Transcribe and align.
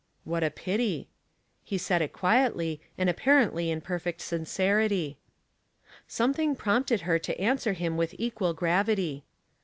"•What 0.23 0.43
a 0.43 0.49
pity." 0.49 1.09
He 1.63 1.77
said 1.77 2.01
it 2.01 2.11
quietly, 2.11 2.81
and 2.97 3.07
ap 3.07 3.19
/)4»xently 3.19 3.67
in 3.67 3.81
perfect 3.81 4.21
sincerity. 4.21 5.19
Something 6.07 6.55
prompted 6.55 7.01
her 7.01 7.19
to 7.19 7.39
answer 7.39 7.73
him 7.73 7.97
wiih• 7.97 8.17
qual 8.33 8.55
gravity. 8.55 9.25